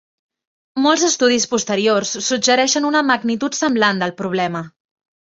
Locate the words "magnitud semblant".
3.09-4.01